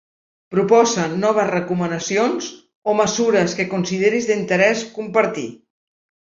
[0.53, 2.49] Proposa noves recomanacions
[2.93, 5.49] o mesures que consideris d'interès compartir.